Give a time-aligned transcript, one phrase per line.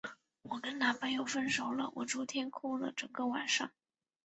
[0.41, 3.69] 我跟男朋友分手了，我昨天哭了整个晚上。